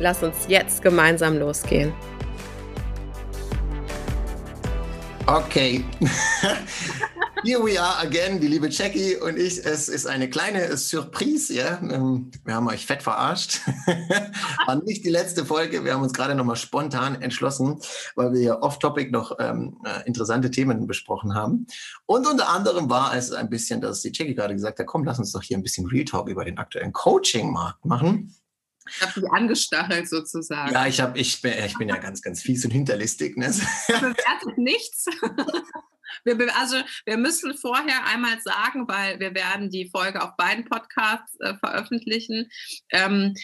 [0.00, 1.92] Lass uns jetzt gemeinsam losgehen.
[5.26, 5.84] Okay.
[7.44, 9.64] Here we are again, die liebe Jackie und ich.
[9.64, 11.78] Es ist eine kleine Surprise, ja.
[11.82, 13.60] Ähm, wir haben euch fett verarscht.
[14.66, 15.84] War nicht die letzte Folge.
[15.84, 17.78] Wir haben uns gerade nochmal spontan entschlossen,
[18.14, 21.66] weil wir ja off-topic noch ähm, äh, interessante Themen besprochen haben.
[22.06, 25.18] Und unter anderem war es ein bisschen, dass die Jackie gerade gesagt hat, komm, lass
[25.18, 28.34] uns doch hier ein bisschen Real Talk über den aktuellen Coaching-Markt machen.
[28.90, 30.72] Ich habe die angestachelt sozusagen.
[30.72, 33.36] Ja, ich, hab, ich, bin, ich bin ja ganz, ganz fies und hinterlistig.
[33.36, 33.52] Ne?
[33.88, 35.06] Bewertet nichts.
[36.24, 41.38] Wir, also wir müssen vorher einmal sagen, weil wir werden die Folge auf beiden Podcasts
[41.40, 42.50] äh, veröffentlichen.
[42.90, 43.34] Ähm,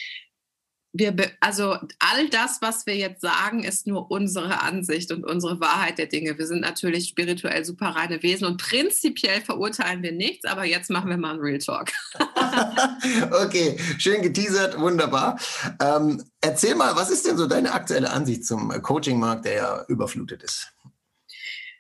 [0.99, 5.99] wir, also all das, was wir jetzt sagen, ist nur unsere Ansicht und unsere Wahrheit
[5.99, 6.39] der Dinge.
[6.39, 11.11] Wir sind natürlich spirituell super reine Wesen und prinzipiell verurteilen wir nichts, aber jetzt machen
[11.11, 11.91] wir mal einen Real Talk.
[13.45, 15.39] okay, schön geteasert, wunderbar.
[15.81, 20.43] Ähm, erzähl mal, was ist denn so deine aktuelle Ansicht zum Coaching-Markt, der ja überflutet
[20.43, 20.76] ist?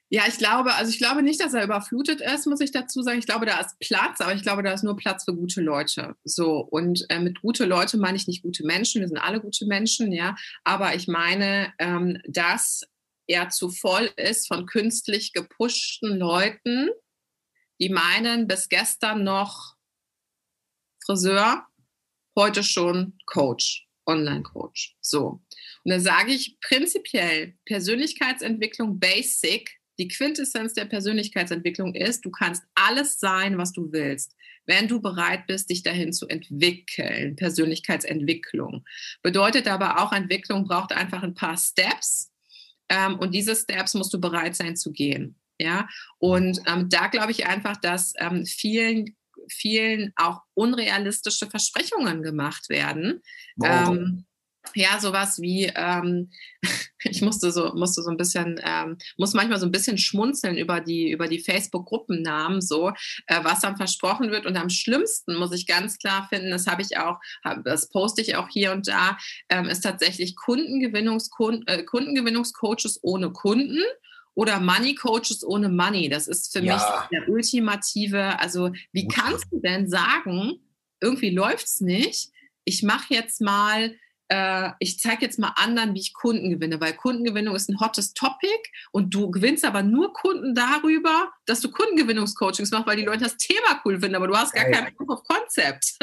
[0.09, 3.19] Ja, ich glaube, also ich glaube nicht, dass er überflutet ist, muss ich dazu sagen.
[3.19, 6.15] Ich glaube, da ist Platz, aber ich glaube, da ist nur Platz für gute Leute.
[6.23, 9.67] So, und äh, mit gute Leute meine ich nicht gute Menschen, wir sind alle gute
[9.67, 12.83] Menschen, ja, aber ich meine, ähm, dass
[13.27, 16.91] er zu voll ist von künstlich gepushten Leuten,
[17.81, 19.75] die meinen, bis gestern noch
[21.05, 21.67] Friseur,
[22.37, 24.97] heute schon Coach, Online-Coach.
[25.01, 25.43] So.
[25.85, 33.18] Und da sage ich prinzipiell Persönlichkeitsentwicklung Basic die Quintessenz der Persönlichkeitsentwicklung ist, du kannst alles
[33.18, 34.34] sein, was du willst,
[34.67, 37.36] wenn du bereit bist, dich dahin zu entwickeln.
[37.36, 38.85] Persönlichkeitsentwicklung
[39.23, 42.33] bedeutet aber auch, Entwicklung braucht einfach ein paar Steps
[42.89, 45.36] ähm, und diese Steps musst du bereit sein zu gehen.
[45.58, 49.17] Ja, und ähm, da glaube ich einfach, dass ähm, vielen
[49.48, 53.23] vielen auch unrealistische Versprechungen gemacht werden.
[53.56, 53.90] Wow.
[53.90, 54.27] Ähm,
[54.75, 56.31] ja, sowas wie, ähm,
[57.05, 60.81] ich musste so, musste so ein bisschen, ähm, muss manchmal so ein bisschen schmunzeln über
[60.81, 62.91] die, über die Facebook-Gruppennamen, so,
[63.27, 64.47] äh, was dann versprochen wird.
[64.47, 68.23] Und am schlimmsten muss ich ganz klar finden, das habe ich auch, hab, das poste
[68.23, 69.17] ich auch hier und da,
[69.49, 71.31] ähm, ist tatsächlich Kundengewinnungs
[71.67, 73.83] äh, Kundengewinnungscoaches ohne Kunden
[74.35, 76.09] oder Money Coaches ohne Money.
[76.09, 76.75] Das ist für ja.
[76.75, 80.61] mich der ultimative, also wie kannst du denn sagen,
[81.01, 82.31] irgendwie läuft es nicht,
[82.65, 83.95] ich mache jetzt mal
[84.29, 88.14] äh, ich zeige jetzt mal anderen, wie ich Kunden gewinne, weil Kundengewinnung ist ein hottes
[88.14, 88.61] Topic
[88.92, 93.36] und du gewinnst aber nur Kunden darüber, dass du Kundengewinnungscoachings machst, weil die Leute das
[93.36, 95.97] Thema cool finden, aber du hast gar ja, kein Proof of Concept.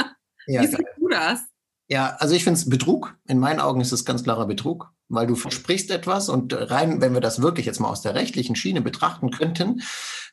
[0.46, 1.42] Ja, wie siehst du das?
[1.88, 3.16] Ja, also ich finde es Betrug.
[3.28, 7.14] In meinen Augen ist es ganz klarer Betrug, weil du versprichst etwas und rein, wenn
[7.14, 9.82] wir das wirklich jetzt mal aus der rechtlichen Schiene betrachten könnten,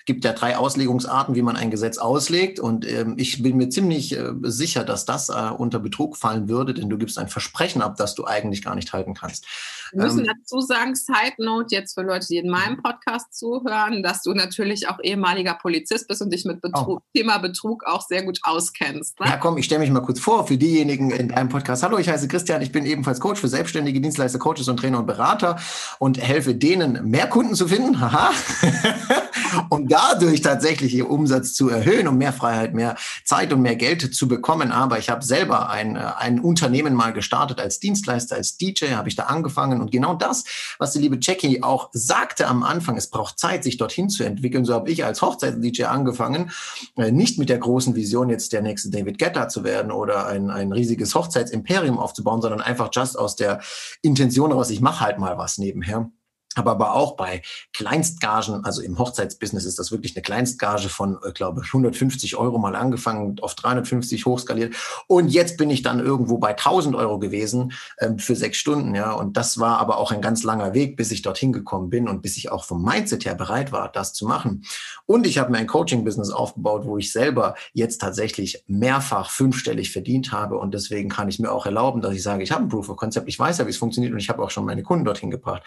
[0.06, 2.58] gibt ja drei Auslegungsarten, wie man ein Gesetz auslegt.
[2.58, 6.74] Und ähm, ich bin mir ziemlich äh, sicher, dass das äh, unter Betrug fallen würde,
[6.74, 9.46] denn du gibst ein Versprechen ab, das du eigentlich gar nicht halten kannst.
[9.92, 12.82] Wir müssen ähm, dazu sagen, Side Note jetzt für Leute, die in meinem mhm.
[12.82, 17.08] Podcast zuhören, dass du natürlich auch ehemaliger Polizist bist und dich mit Betrug, oh.
[17.14, 19.20] Thema Betrug auch sehr gut auskennst.
[19.20, 19.26] Ne?
[19.26, 21.82] Ja, komm, ich stelle mich mal kurz vor für diejenigen in deinem Podcast.
[21.82, 25.56] Hallo, ich heiße Christian, ich bin ebenfalls Coach für selbstständige Dienstleister, Coaches Trainer und Berater
[25.98, 28.00] und helfe denen, mehr Kunden zu finden.
[28.00, 28.30] Haha.
[29.68, 34.14] um dadurch tatsächlich ihr Umsatz zu erhöhen, um mehr Freiheit, mehr Zeit und mehr Geld
[34.14, 34.72] zu bekommen.
[34.72, 39.08] Aber ich habe selber ein, äh, ein Unternehmen mal gestartet als Dienstleister, als DJ, habe
[39.08, 40.44] ich da angefangen und genau das,
[40.78, 44.64] was die liebe Jackie auch sagte am Anfang, es braucht Zeit, sich dorthin zu entwickeln.
[44.64, 46.50] So habe ich als Hochzeits-DJ angefangen,
[46.96, 50.50] äh, nicht mit der großen Vision, jetzt der nächste David Guetta zu werden oder ein,
[50.50, 53.60] ein riesiges Hochzeitsimperium aufzubauen, sondern einfach just aus der
[54.02, 56.10] Intention raus, ich mache halt mal was nebenher
[56.56, 57.42] aber aber auch bei
[57.72, 62.58] Kleinstgagen, also im Hochzeitsbusiness ist das wirklich eine Kleinstgage von, ich äh, glaube, 150 Euro
[62.58, 64.74] mal angefangen, auf 350 hochskaliert.
[65.06, 69.12] Und jetzt bin ich dann irgendwo bei 1000 Euro gewesen ähm, für sechs Stunden, ja.
[69.12, 72.20] Und das war aber auch ein ganz langer Weg, bis ich dorthin gekommen bin und
[72.20, 74.64] bis ich auch vom Mindset her bereit war, das zu machen.
[75.06, 80.32] Und ich habe mir ein Coaching-Business aufgebaut, wo ich selber jetzt tatsächlich mehrfach fünfstellig verdient
[80.32, 80.58] habe.
[80.58, 82.96] Und deswegen kann ich mir auch erlauben, dass ich sage, ich habe ein Proof of
[82.96, 85.30] Concept, ich weiß ja, wie es funktioniert und ich habe auch schon meine Kunden dorthin
[85.30, 85.62] gebracht.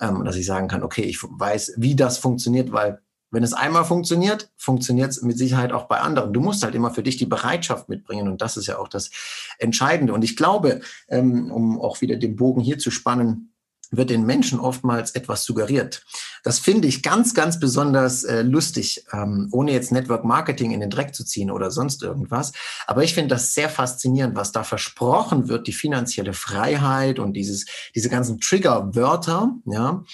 [0.00, 3.00] Ähm, dass ich sagen kann, okay, ich weiß, wie das funktioniert, weil
[3.30, 6.32] wenn es einmal funktioniert, funktioniert es mit Sicherheit auch bei anderen.
[6.32, 9.10] Du musst halt immer für dich die Bereitschaft mitbringen und das ist ja auch das
[9.58, 10.12] Entscheidende.
[10.12, 13.52] Und ich glaube, ähm, um auch wieder den Bogen hier zu spannen,
[13.90, 16.02] wird den Menschen oftmals etwas suggeriert.
[16.42, 20.90] Das finde ich ganz, ganz besonders äh, lustig, ähm, ohne jetzt Network Marketing in den
[20.90, 22.52] Dreck zu ziehen oder sonst irgendwas.
[22.86, 27.66] Aber ich finde das sehr faszinierend, was da versprochen wird, die finanzielle Freiheit und dieses,
[27.94, 30.04] diese ganzen Trigger-Wörter, ja.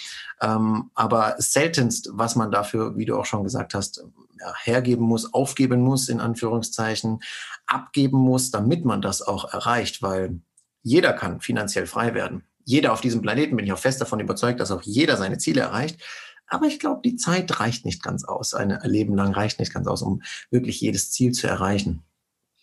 [0.40, 4.04] Ähm, aber seltenst, was man dafür, wie du auch schon gesagt hast,
[4.40, 7.20] ja, hergeben muss, aufgeben muss, in Anführungszeichen,
[7.66, 10.40] abgeben muss, damit man das auch erreicht, weil
[10.82, 14.60] jeder kann finanziell frei werden jeder auf diesem Planeten, bin ich auch fest davon überzeugt,
[14.60, 16.00] dass auch jeder seine Ziele erreicht.
[16.46, 18.52] Aber ich glaube, die Zeit reicht nicht ganz aus.
[18.52, 22.02] Ein Leben lang reicht nicht ganz aus, um wirklich jedes Ziel zu erreichen.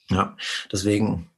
[0.09, 0.35] Ja,
[0.71, 1.29] deswegen.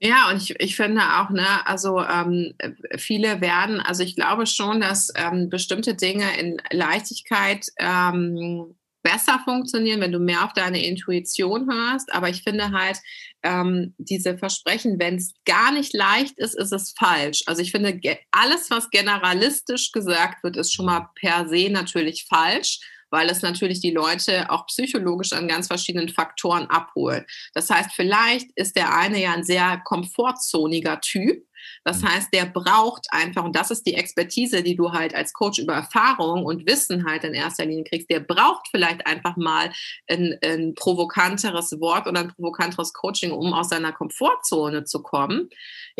[0.00, 2.54] Ja, und ich, ich finde auch, ne, also ähm,
[2.96, 10.00] viele werden, also ich glaube schon, dass ähm, bestimmte Dinge in Leichtigkeit ähm, besser funktionieren,
[10.00, 12.12] wenn du mehr auf deine Intuition hörst.
[12.12, 12.98] Aber ich finde halt,
[13.42, 17.42] ähm, diese Versprechen, wenn es gar nicht leicht ist, ist es falsch.
[17.46, 17.98] Also ich finde,
[18.30, 22.80] alles, was generalistisch gesagt wird, ist schon mal per se natürlich falsch
[23.10, 27.26] weil es natürlich die Leute auch psychologisch an ganz verschiedenen Faktoren abholt.
[27.54, 31.44] Das heißt, vielleicht ist der eine ja ein sehr komfortzoniger Typ
[31.84, 32.08] das mhm.
[32.08, 35.74] heißt, der braucht einfach, und das ist die Expertise, die du halt als Coach über
[35.74, 39.72] Erfahrung und Wissen halt in erster Linie kriegst, der braucht vielleicht einfach mal
[40.08, 45.48] ein, ein provokanteres Wort oder ein provokanteres Coaching, um aus seiner Komfortzone zu kommen.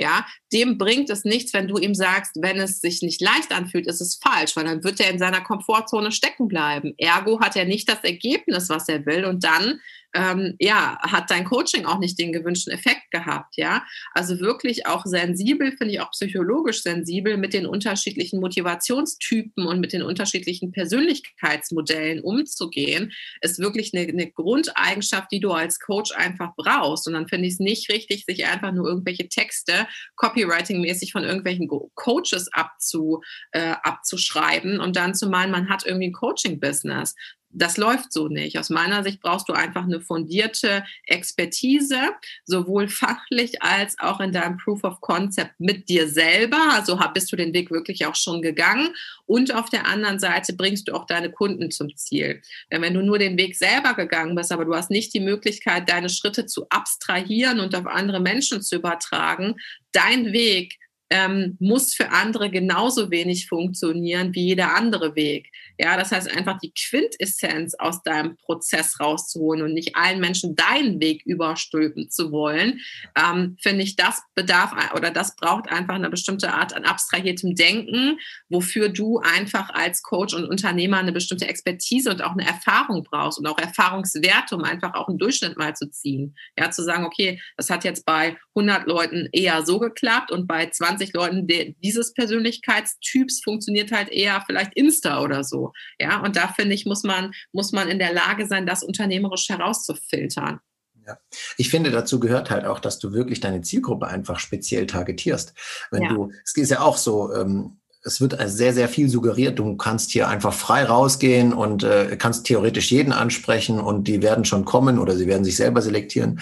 [0.01, 3.87] Ja, dem bringt es nichts, wenn du ihm sagst, wenn es sich nicht leicht anfühlt,
[3.87, 6.95] ist es falsch, weil dann wird er in seiner Komfortzone stecken bleiben.
[6.97, 9.79] Ergo hat er nicht das Ergebnis, was er will und dann
[10.15, 13.85] ähm, ja, hat dein Coaching auch nicht den gewünschten Effekt gehabt, ja.
[14.13, 19.93] Also wirklich auch sensibel, finde ich auch psychologisch sensibel mit den unterschiedlichen Motivationstypen und mit
[19.93, 27.07] den unterschiedlichen Persönlichkeitsmodellen umzugehen, ist wirklich eine, eine Grundeigenschaft, die du als Coach einfach brauchst.
[27.07, 29.87] Und dann finde ich es nicht richtig, sich einfach nur irgendwelche Texte
[30.17, 33.21] copywriting-mäßig von irgendwelchen Coaches abzu,
[33.53, 37.15] äh, abzuschreiben und dann zu meinen, man hat irgendwie ein Coaching-Business
[37.53, 38.59] das läuft so nicht.
[38.59, 41.99] Aus meiner Sicht brauchst du einfach eine fundierte Expertise,
[42.45, 46.59] sowohl fachlich als auch in deinem Proof of Concept mit dir selber.
[46.73, 48.95] Also bist du den Weg wirklich auch schon gegangen.
[49.27, 52.41] Und auf der anderen Seite bringst du auch deine Kunden zum Ziel.
[52.71, 55.89] Denn wenn du nur den Weg selber gegangen bist, aber du hast nicht die Möglichkeit,
[55.89, 59.57] deine Schritte zu abstrahieren und auf andere Menschen zu übertragen,
[59.93, 60.79] dein Weg
[61.11, 65.51] ähm, muss für andere genauso wenig funktionieren wie jeder andere Weg.
[65.81, 71.01] Ja, das heißt einfach die Quintessenz aus deinem Prozess rauszuholen und nicht allen Menschen deinen
[71.01, 72.81] Weg überstülpen zu wollen,
[73.17, 78.19] ähm, finde ich, das bedarf oder das braucht einfach eine bestimmte Art an abstrahiertem Denken,
[78.49, 83.39] wofür du einfach als Coach und Unternehmer eine bestimmte Expertise und auch eine Erfahrung brauchst
[83.39, 86.37] und auch Erfahrungswerte, um einfach auch einen Durchschnitt mal zu ziehen.
[86.59, 90.69] Ja, zu sagen, okay, das hat jetzt bei 100 Leuten eher so geklappt und bei
[90.69, 91.47] 20 20 Leuten
[91.83, 95.70] dieses Persönlichkeitstyps funktioniert halt eher vielleicht Insta oder so.
[95.99, 99.49] Ja, und da finde ich, muss man, muss man in der Lage sein, das unternehmerisch
[99.49, 100.61] herauszufiltern.
[101.07, 101.19] Ja.
[101.57, 105.55] Ich finde, dazu gehört halt auch, dass du wirklich deine Zielgruppe einfach speziell targetierst.
[105.91, 106.09] Wenn ja.
[106.11, 109.59] du, es ist ja auch so, ähm, es wird sehr, sehr viel suggeriert.
[109.59, 114.45] Du kannst hier einfach frei rausgehen und äh, kannst theoretisch jeden ansprechen und die werden
[114.45, 116.41] schon kommen oder sie werden sich selber selektieren.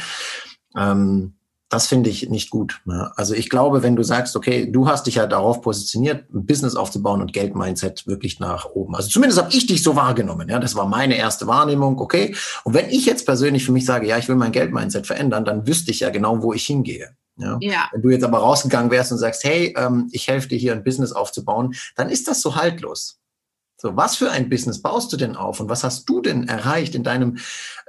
[0.76, 1.37] Ähm,
[1.68, 2.80] das finde ich nicht gut.
[2.86, 3.12] Ne?
[3.16, 6.74] Also ich glaube, wenn du sagst, okay, du hast dich ja darauf positioniert, ein Business
[6.74, 8.94] aufzubauen und Geld-Mindset wirklich nach oben.
[8.96, 10.48] Also zumindest habe ich dich so wahrgenommen.
[10.48, 12.00] Ja, das war meine erste Wahrnehmung.
[12.00, 12.34] Okay.
[12.64, 15.66] Und wenn ich jetzt persönlich für mich sage, ja, ich will mein Geld-Mindset verändern, dann
[15.66, 17.10] wüsste ich ja genau, wo ich hingehe.
[17.36, 17.58] Ja?
[17.60, 17.88] ja.
[17.92, 20.84] Wenn du jetzt aber rausgegangen wärst und sagst, hey, ähm, ich helfe dir hier ein
[20.84, 23.18] Business aufzubauen, dann ist das so haltlos.
[23.80, 26.96] So, was für ein Business baust du denn auf und was hast du denn erreicht
[26.96, 27.38] in deinem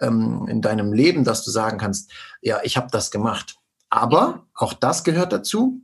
[0.02, 2.12] ähm, in deinem Leben, dass du sagen kannst,
[2.42, 3.59] ja, ich habe das gemacht.
[3.90, 5.82] Aber auch das gehört dazu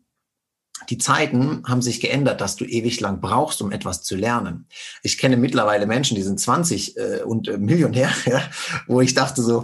[0.89, 4.67] die Zeiten haben sich geändert, dass du ewig lang brauchst, um etwas zu lernen.
[5.03, 8.43] Ich kenne mittlerweile Menschen, die sind 20 äh, und äh, Millionär, ja,
[8.87, 9.63] wo ich dachte so,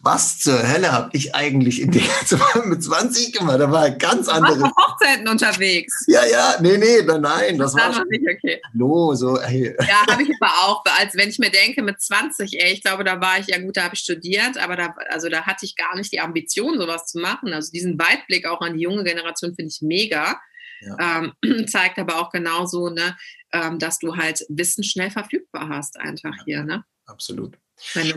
[0.00, 2.02] was zur Hölle habe ich eigentlich in der,
[2.64, 3.60] mit 20 gemacht?
[3.60, 4.54] Da war ganz andere.
[4.54, 6.04] Du warst Hochzeiten unterwegs.
[6.06, 8.60] Ja, ja, nee, nee, nein, nein, das, das war schon, nicht okay.
[8.72, 9.40] Hallo, so.
[9.40, 9.74] Hey.
[9.80, 13.04] Ja, habe ich aber auch, als wenn ich mir denke mit 20, ey, ich glaube,
[13.04, 15.76] da war ich ja gut, da habe ich studiert, aber da, also da hatte ich
[15.76, 17.52] gar nicht die Ambition, sowas zu machen.
[17.52, 20.40] Also diesen Weitblick auch an die junge Generation finde ich mega.
[20.84, 21.22] Ja.
[21.42, 23.16] Ähm, zeigt aber auch genauso, ne,
[23.52, 26.44] ähm, dass du halt Wissen schnell verfügbar hast, einfach ja.
[26.44, 26.64] hier.
[26.64, 26.84] Ne?
[27.06, 27.58] Absolut.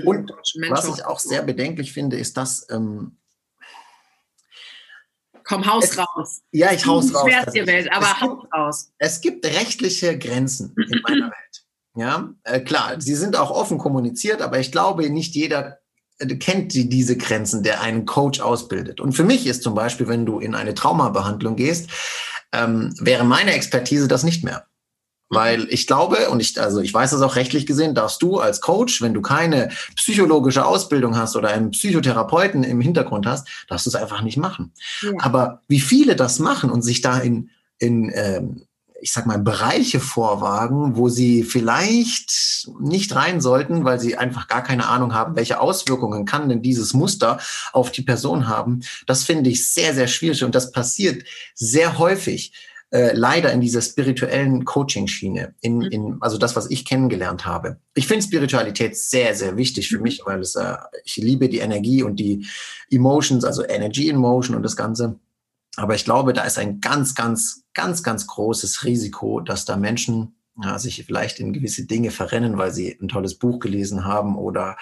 [0.03, 0.31] Und
[0.69, 3.17] was ich auch sehr bedenklich finde, ist, dass ähm,
[5.47, 6.41] Komm, Haus es, raus.
[6.51, 7.29] Ja, ich haus raus.
[7.53, 8.91] Dir Welt, aber es Haus raus.
[8.97, 11.65] Es gibt rechtliche Grenzen in meiner Welt.
[11.95, 15.79] Ja, äh, klar, sie sind auch offen kommuniziert, aber ich glaube, nicht jeder
[16.17, 18.99] äh, kennt die, diese Grenzen, der einen Coach ausbildet.
[18.99, 21.89] Und für mich ist zum Beispiel, wenn du in eine Traumabehandlung gehst,
[22.51, 24.65] ähm, wäre meine Expertise das nicht mehr.
[25.29, 28.61] Weil ich glaube, und ich, also ich weiß das auch rechtlich gesehen, darfst du als
[28.61, 33.89] Coach, wenn du keine psychologische Ausbildung hast oder einen Psychotherapeuten im Hintergrund hast, darfst du
[33.89, 34.71] es einfach nicht machen.
[35.01, 35.11] Ja.
[35.19, 37.49] Aber wie viele das machen und sich da in,
[37.79, 38.67] in ähm,
[39.05, 44.63] ich sag mal, Bereiche vorwagen, wo sie vielleicht nicht rein sollten, weil sie einfach gar
[44.63, 47.37] keine Ahnung haben, welche Auswirkungen kann denn dieses Muster
[47.71, 48.79] auf die Person haben.
[49.05, 52.51] Das finde ich sehr, sehr schwierig und das passiert sehr häufig.
[52.89, 55.91] Äh, leider in dieser spirituellen Coaching-Schiene, in, mhm.
[55.91, 57.77] in, also das, was ich kennengelernt habe.
[57.93, 60.03] Ich finde Spiritualität sehr, sehr wichtig für mhm.
[60.03, 62.47] mich, weil es, äh, ich liebe die Energie und die
[62.89, 65.19] Emotions, also Energy in Motion und das Ganze.
[65.77, 70.35] Aber ich glaube, da ist ein ganz, ganz, ganz, ganz großes Risiko, dass da Menschen
[70.63, 74.77] ja, sich vielleicht in gewisse Dinge verrennen, weil sie ein tolles Buch gelesen haben oder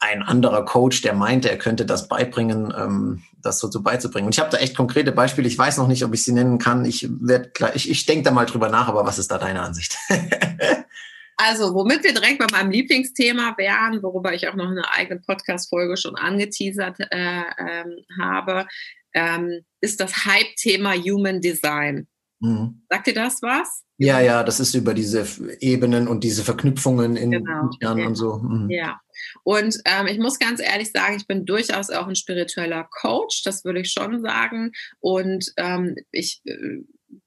[0.00, 4.26] ein anderer Coach, der meinte, er könnte das beibringen, ähm, das so, so beizubringen.
[4.26, 5.46] Und ich habe da echt konkrete Beispiele.
[5.46, 6.84] Ich weiß noch nicht, ob ich sie nennen kann.
[6.84, 9.96] Ich werde ich, ich denke da mal drüber nach, aber was ist da deine Ansicht?
[11.36, 15.96] Also, womit wir direkt bei meinem Lieblingsthema wären, worüber ich auch noch eine eigene Podcast-Folge
[15.96, 18.68] schon angeteasert äh, ähm, habe,
[19.14, 22.08] ähm, ist das Hype-Thema Human Design.
[22.40, 22.82] Mhm.
[22.90, 23.84] Sagt dir das was?
[23.96, 25.24] Ja, ja, das ist über diese
[25.60, 27.70] Ebenen und diese Verknüpfungen in genau.
[27.80, 28.06] Jahren ja.
[28.06, 28.38] und so.
[28.38, 28.68] Mhm.
[28.70, 29.00] Ja.
[29.44, 33.64] Und ähm, ich muss ganz ehrlich sagen, ich bin durchaus auch ein spiritueller Coach, das
[33.64, 34.72] würde ich schon sagen.
[34.98, 36.80] Und ähm, ich äh,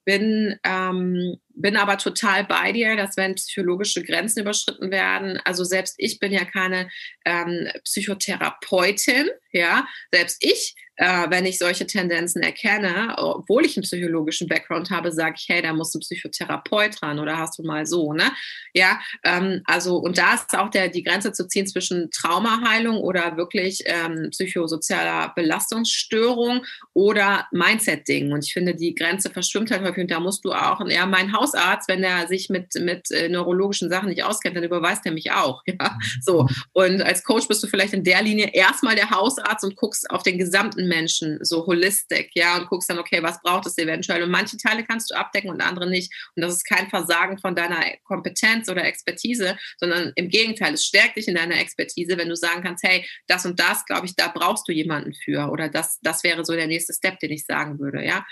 [0.07, 5.95] bin, ähm, bin aber total bei dir, dass wenn psychologische Grenzen überschritten werden, also selbst
[5.97, 6.89] ich bin ja keine
[7.25, 14.47] ähm, Psychotherapeutin, ja, selbst ich äh, wenn ich solche Tendenzen erkenne, obwohl ich einen psychologischen
[14.47, 18.13] Background habe, sage ich, hey, da muss ein Psychotherapeut dran oder hast du mal so,
[18.13, 18.31] ne?
[18.73, 23.37] Ja, ähm, also und da ist auch der, die Grenze zu ziehen zwischen Traumaheilung oder
[23.37, 28.33] wirklich ähm, psychosozialer Belastungsstörung oder Mindset-Dingen.
[28.33, 31.33] Und ich finde, die Grenze verschwimmt halt häufig und da musst du auch, ja, mein
[31.33, 35.31] Hausarzt, wenn er sich mit, mit äh, neurologischen Sachen nicht auskennt, dann überweist er mich
[35.31, 36.47] auch, ja, so.
[36.73, 40.23] Und als Coach bist du vielleicht in der Linie erstmal der Hausarzt und guckst auf
[40.23, 44.23] den gesamten Menschen, so holistic, ja, und guckst dann, okay, was braucht es eventuell?
[44.23, 46.13] Und manche Teile kannst du abdecken und andere nicht.
[46.35, 51.17] Und das ist kein Versagen von deiner Kompetenz oder Expertise, sondern im Gegenteil, es stärkt
[51.17, 54.27] dich in deiner Expertise, wenn du sagen kannst, hey, das und das, glaube ich, da
[54.27, 55.49] brauchst du jemanden für.
[55.49, 58.25] Oder das, das wäre so der nächste Step, den ich sagen würde, ja.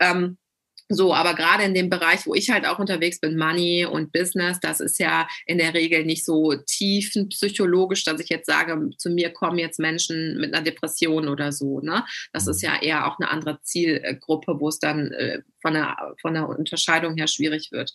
[0.00, 0.38] Ähm,
[0.92, 4.58] so, aber gerade in dem Bereich, wo ich halt auch unterwegs bin, Money und Business,
[4.58, 9.30] das ist ja in der Regel nicht so tiefenpsychologisch, dass ich jetzt sage, zu mir
[9.30, 11.80] kommen jetzt Menschen mit einer Depression oder so.
[11.80, 12.04] Ne?
[12.32, 16.34] Das ist ja eher auch eine andere Zielgruppe, wo es dann äh, von, der, von
[16.34, 17.92] der Unterscheidung her schwierig wird.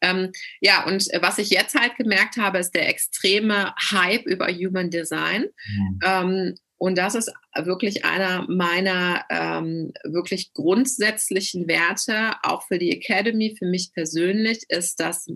[0.00, 0.30] Ähm,
[0.60, 5.46] ja, und was ich jetzt halt gemerkt habe, ist der extreme Hype über Human Design.
[5.66, 5.98] Mhm.
[6.04, 13.56] Ähm, und das ist wirklich einer meiner ähm, wirklich grundsätzlichen Werte, auch für die Academy,
[13.58, 15.26] für mich persönlich, ist, dass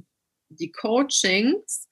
[0.48, 1.88] die Coachings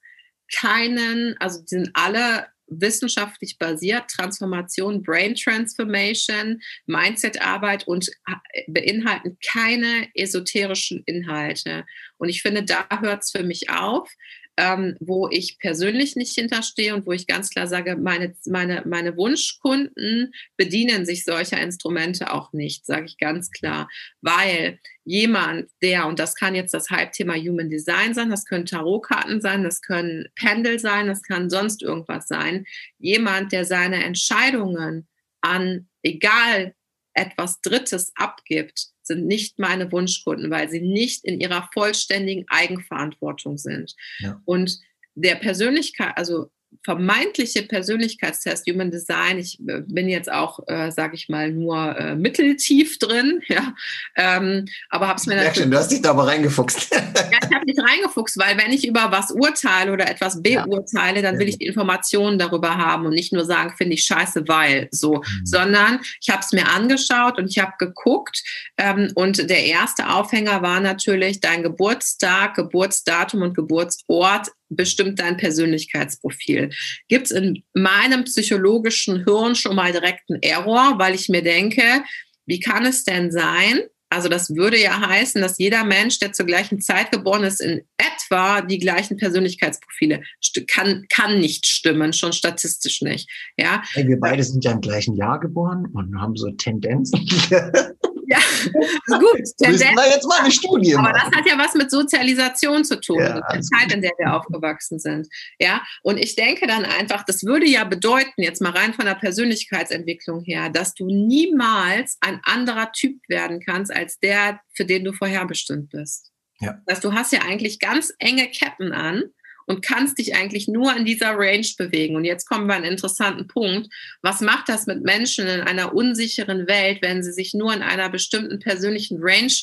[0.53, 10.07] keinen, also die sind alle wissenschaftlich basiert, Transformation, Brain Transformation, Mindset-Arbeit und äh, beinhalten keine
[10.13, 11.85] esoterischen Inhalte.
[12.17, 14.09] Und ich finde, da hört es für mich auf
[14.57, 19.15] ähm, wo ich persönlich nicht hinterstehe und wo ich ganz klar sage, meine, meine, meine
[19.15, 23.87] Wunschkunden bedienen sich solcher Instrumente auch nicht, sage ich ganz klar,
[24.21, 29.41] weil jemand, der, und das kann jetzt das Halbthema Human Design sein, das können Tarotkarten
[29.41, 32.65] sein, das können Pendel sein, das kann sonst irgendwas sein,
[32.99, 35.07] jemand, der seine Entscheidungen
[35.41, 36.75] an egal
[37.13, 43.95] etwas Drittes abgibt, sind nicht meine Wunschkunden, weil sie nicht in ihrer vollständigen Eigenverantwortung sind.
[44.19, 44.41] Ja.
[44.45, 44.79] Und
[45.15, 46.49] der Persönlichkeit, also
[46.83, 49.37] vermeintliche Persönlichkeitstest Human Design.
[49.37, 53.73] Ich äh, bin jetzt auch, äh, sage ich mal, nur äh, mitteltief drin, ja,
[54.15, 55.57] ähm, aber habe es mir natürlich.
[55.57, 56.91] Schön, du hast dich da aber reingefuchst.
[56.91, 61.37] ja, ich habe mich reingefuchst, weil wenn ich über was urteile oder etwas beurteile, dann
[61.39, 65.15] will ich die Informationen darüber haben und nicht nur sagen, finde ich scheiße, weil so,
[65.15, 65.45] mhm.
[65.45, 68.43] sondern ich habe es mir angeschaut und ich habe geguckt
[68.77, 76.69] ähm, und der erste Aufhänger war natürlich dein Geburtstag, Geburtsdatum und Geburtsort bestimmt dein Persönlichkeitsprofil.
[77.07, 82.03] Gibt es in meinem psychologischen Hirn schon mal direkt einen Error, weil ich mir denke,
[82.45, 83.81] wie kann es denn sein?
[84.11, 87.81] Also das würde ja heißen, dass jeder Mensch, der zur gleichen Zeit geboren ist, in
[87.97, 90.21] etwa die gleichen Persönlichkeitsprofile
[90.67, 93.29] kann, kann nicht stimmen, schon statistisch nicht.
[93.57, 93.81] Ja.
[93.95, 97.25] Wir beide sind ja im gleichen Jahr geboren und haben so Tendenzen.
[98.31, 99.41] Ja, gut.
[99.57, 103.19] Tendenz, wir jetzt mal eine Studie Aber das hat ja was mit Sozialisation zu tun,
[103.19, 105.27] ja, der Zeit, in der wir aufgewachsen sind.
[105.59, 109.15] Ja, und ich denke dann einfach, das würde ja bedeuten, jetzt mal rein von der
[109.15, 115.13] Persönlichkeitsentwicklung her, dass du niemals ein anderer Typ werden kannst als der, für den du
[115.13, 116.31] vorherbestimmt bist.
[116.59, 116.81] Ja.
[116.85, 119.23] Das heißt, du hast ja eigentlich ganz enge Ketten an
[119.67, 122.15] und kannst dich eigentlich nur in dieser Range bewegen.
[122.15, 123.87] Und jetzt kommen wir an einen interessanten Punkt.
[124.21, 128.09] Was macht das mit Menschen in einer unsicheren Welt, wenn sie sich nur in einer
[128.09, 129.53] bestimmten persönlichen Range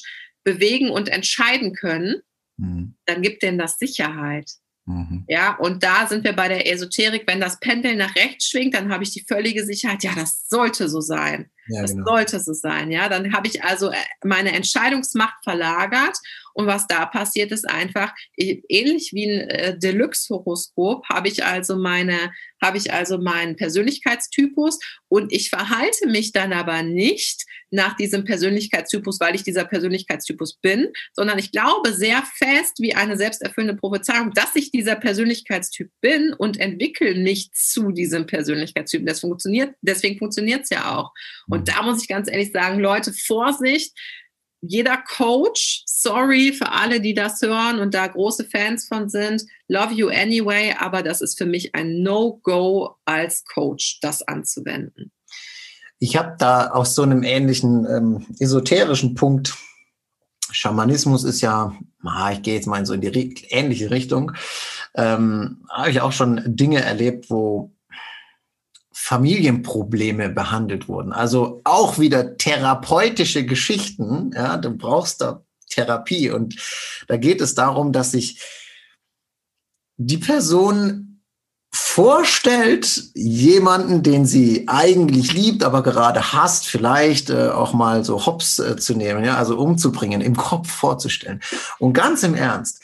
[0.45, 2.23] bewegen und entscheiden können?
[2.57, 2.95] Mhm.
[3.07, 4.51] Dann gibt denen das Sicherheit.
[4.87, 5.25] Mhm.
[5.29, 7.25] Ja, und da sind wir bei der Esoterik.
[7.27, 10.89] Wenn das Pendel nach rechts schwingt, dann habe ich die völlige Sicherheit, ja, das sollte
[10.89, 11.51] so sein.
[11.69, 12.07] Ja, das genau.
[12.07, 12.91] sollte so sein.
[12.91, 16.19] Ja, dann habe ich also äh, meine Entscheidungsmacht verlagert
[16.59, 22.33] und was da passiert, ist einfach ähnlich wie ein äh, Deluxe-Horoskop habe ich also meine,
[22.63, 29.21] habe ich also meinen Persönlichkeitstypus und ich verhalte mich dann aber nicht nach diesem Persönlichkeitstypus,
[29.21, 34.55] weil ich dieser Persönlichkeitstypus bin, sondern ich glaube sehr fest wie eine selbsterfüllende Prophezeiung, dass
[34.55, 39.07] ich dieser Persönlichkeitstyp bin und entwickle mich zu diesem Persönlichkeitstyp.
[39.07, 41.13] Das funktioniert, deswegen funktioniert es ja auch.
[41.49, 41.65] Und mhm.
[41.65, 43.93] da muss ich ganz ehrlich sagen, Leute, Vorsicht,
[44.61, 49.93] jeder Coach, sorry für alle, die das hören und da große Fans von sind, love
[49.95, 55.13] you anyway, aber das ist für mich ein No-Go als Coach, das anzuwenden.
[56.01, 59.55] Ich habe da aus so einem ähnlichen ähm, esoterischen Punkt,
[60.51, 64.33] Schamanismus ist ja, ah, ich gehe jetzt mal in so in die ähnliche Richtung,
[64.95, 67.73] ähm, habe ich auch schon Dinge erlebt, wo
[69.09, 71.15] Familienprobleme behandelt wurden.
[71.15, 74.33] Also auch wieder therapeutische Geschichten.
[74.35, 76.31] Ja, du brauchst da Therapie.
[76.31, 76.57] Und
[77.07, 78.43] da geht es darum, dass sich
[79.97, 81.23] die Person
[81.73, 88.59] vorstellt, jemanden, den sie eigentlich liebt, aber gerade hasst, vielleicht äh, auch mal so hops
[88.59, 91.41] äh, zu nehmen, ja, also umzubringen, im Kopf vorzustellen.
[91.79, 92.83] Und ganz im Ernst,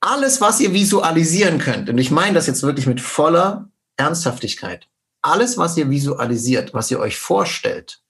[0.00, 4.86] alles, was ihr visualisieren könnt, und ich meine das jetzt wirklich mit voller Ernsthaftigkeit,
[5.26, 8.00] alles, was ihr visualisiert, was ihr euch vorstellt,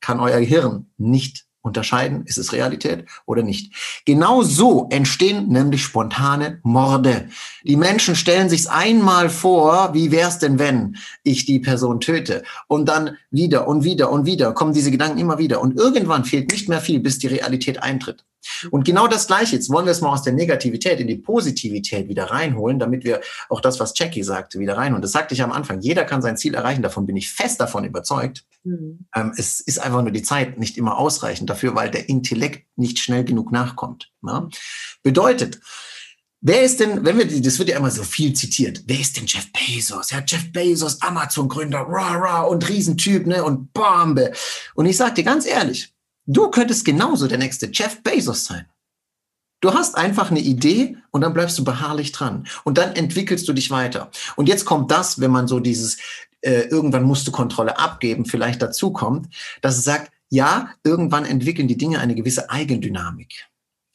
[0.00, 3.74] kann euer Gehirn nicht unterscheiden, ist es Realität oder nicht.
[4.06, 7.28] Genau so entstehen nämlich spontane Morde.
[7.64, 12.44] Die Menschen stellen sich's einmal vor, wie wär's denn, wenn ich die Person töte?
[12.68, 15.60] Und dann wieder und wieder und wieder kommen diese Gedanken immer wieder.
[15.60, 18.24] Und irgendwann fehlt nicht mehr viel, bis die Realität eintritt.
[18.70, 22.08] Und genau das Gleiche, jetzt wollen wir es mal aus der Negativität in die Positivität
[22.08, 25.02] wieder reinholen, damit wir auch das, was Jackie sagte, wieder reinholen.
[25.02, 25.80] Das sagte ich am Anfang.
[25.80, 26.82] Jeder kann sein Ziel erreichen.
[26.82, 28.44] Davon bin ich fest davon überzeugt.
[28.64, 29.06] Mhm.
[29.14, 32.98] Ähm, es ist einfach nur die Zeit nicht immer ausreichend dafür, weil der Intellekt nicht
[32.98, 34.12] schnell genug nachkommt.
[34.22, 34.48] Ne?
[35.02, 35.60] Bedeutet,
[36.48, 39.26] Wer ist denn, wenn wir, das wird ja immer so viel zitiert, wer ist denn
[39.26, 40.10] Jeff Bezos?
[40.10, 44.32] Ja, Jeff Bezos, Amazon-Gründer, rah, rah, und Riesentyp, ne, und Bombe.
[44.74, 45.92] Und ich sag dir ganz ehrlich,
[46.26, 48.66] Du könntest genauso der nächste Jeff Bezos sein.
[49.60, 52.46] Du hast einfach eine Idee und dann bleibst du beharrlich dran.
[52.64, 54.10] Und dann entwickelst du dich weiter.
[54.34, 55.98] Und jetzt kommt das, wenn man so dieses,
[56.42, 61.68] äh, irgendwann musst du Kontrolle abgeben, vielleicht dazu kommt, dass es sagt, ja, irgendwann entwickeln
[61.68, 63.46] die Dinge eine gewisse Eigendynamik.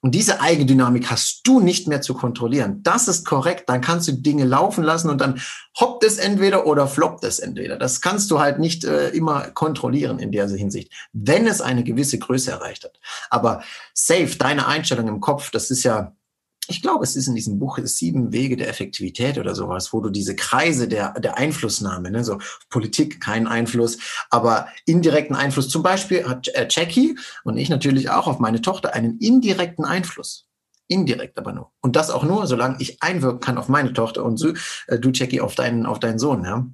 [0.04, 2.82] Und diese Eigendynamik hast du nicht mehr zu kontrollieren.
[2.82, 3.70] Das ist korrekt.
[3.70, 5.40] Dann kannst du Dinge laufen lassen und dann
[5.80, 7.78] hoppt es entweder oder floppt es entweder.
[7.78, 12.18] Das kannst du halt nicht äh, immer kontrollieren in der Hinsicht, wenn es eine gewisse
[12.18, 13.00] Größe erreicht hat.
[13.30, 13.62] Aber
[13.94, 16.16] safe, deine Einstellung im Kopf, das ist ja,
[16.68, 20.10] ich glaube, es ist in diesem Buch Sieben Wege der Effektivität oder sowas, wo du
[20.10, 23.98] diese Kreise der, der Einflussnahme, ne, so Politik keinen Einfluss,
[24.30, 25.70] aber indirekten Einfluss.
[25.70, 30.48] Zum Beispiel hat äh, Jackie und ich natürlich auch auf meine Tochter einen indirekten Einfluss.
[30.88, 31.72] Indirekt aber nur.
[31.82, 34.44] Und das auch nur, solange ich einwirken kann auf meine Tochter und
[34.88, 36.68] äh, du, Jackie, auf deinen, auf deinen Sohn, ja.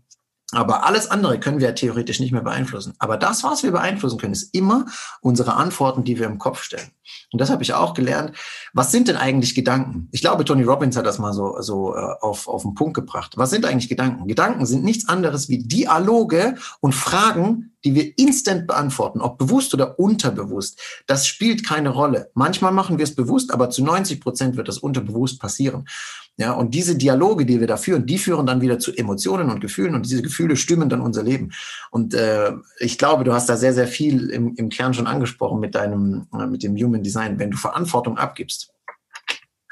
[0.54, 2.94] Aber alles andere können wir theoretisch nicht mehr beeinflussen.
[3.00, 4.86] Aber das, was wir beeinflussen können, ist immer
[5.20, 6.90] unsere Antworten, die wir im Kopf stellen.
[7.34, 8.32] Und das habe ich auch gelernt.
[8.74, 10.08] Was sind denn eigentlich Gedanken?
[10.12, 13.34] Ich glaube, Tony Robbins hat das mal so, so äh, auf, auf den Punkt gebracht.
[13.36, 14.28] Was sind eigentlich Gedanken?
[14.28, 19.98] Gedanken sind nichts anderes wie Dialoge und Fragen, die wir instant beantworten, ob bewusst oder
[19.98, 20.82] unterbewusst.
[21.08, 22.30] Das spielt keine Rolle.
[22.34, 25.88] Manchmal machen wir es bewusst, aber zu 90 Prozent wird das unterbewusst passieren.
[26.36, 29.62] Ja, und diese Dialoge, die wir da führen, die führen dann wieder zu Emotionen und
[29.62, 31.54] Gefühlen und diese Gefühle stimmen dann unser Leben.
[31.90, 35.62] Und äh, ich glaube, du hast da sehr, sehr viel im, im Kern schon angesprochen
[35.62, 37.40] mit deinem, äh, mit dem Human Design.
[37.40, 38.74] Wenn du Verantwortung abgibst,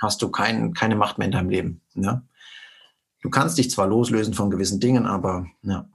[0.02, 1.82] hast du kein, keine Macht mehr in deinem Leben.
[1.96, 2.24] Ne?
[3.22, 5.90] Du kannst dich zwar loslösen von gewissen Dingen, aber ja.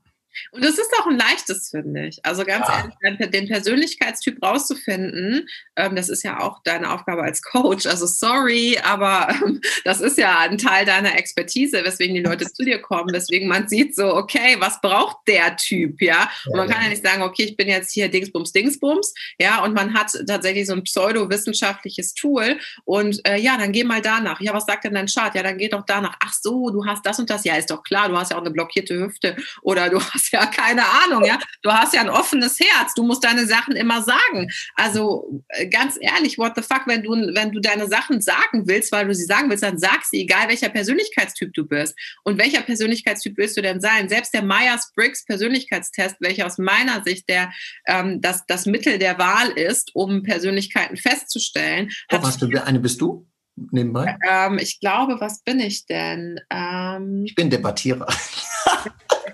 [0.52, 2.24] Und es ist auch ein leichtes, finde ich.
[2.24, 2.90] Also ganz ja.
[3.02, 7.86] ehrlich, den Persönlichkeitstyp rauszufinden, ähm, das ist ja auch deine Aufgabe als Coach.
[7.86, 12.64] Also sorry, aber ähm, das ist ja ein Teil deiner Expertise, weswegen die Leute zu
[12.64, 16.30] dir kommen, weswegen man sieht so, okay, was braucht der Typ, ja?
[16.46, 19.74] Und man kann ja nicht sagen, okay, ich bin jetzt hier Dingsbums, Dingsbums, ja, und
[19.74, 24.40] man hat tatsächlich so ein pseudowissenschaftliches Tool und äh, ja, dann geh mal danach.
[24.40, 25.34] Ja, was sagt denn dein Chart?
[25.34, 26.16] Ja, dann geh doch danach.
[26.20, 27.44] Ach so, du hast das und das.
[27.44, 30.46] Ja, ist doch klar, du hast ja auch eine blockierte Hüfte oder du hast ja
[30.46, 31.38] keine Ahnung, ja.
[31.62, 32.94] Du hast ja ein offenes Herz.
[32.94, 34.48] Du musst deine Sachen immer sagen.
[34.74, 38.92] Also äh, ganz ehrlich, what the fuck, wenn du, wenn du deine Sachen sagen willst,
[38.92, 41.94] weil du sie sagen willst, dann sag sie, egal welcher Persönlichkeitstyp du bist.
[42.24, 44.08] Und welcher Persönlichkeitstyp willst du denn sein?
[44.08, 47.52] Selbst der Myers-Briggs Persönlichkeitstest, welcher aus meiner Sicht der,
[47.86, 51.90] ähm, das, das Mittel der Wahl ist, um Persönlichkeiten festzustellen.
[52.12, 53.26] Oh, was, du, eine bist du?
[53.70, 54.16] Nebenbei?
[54.28, 56.40] Ähm, ich glaube, was bin ich denn?
[56.50, 58.06] Ähm, ich bin Debattierer.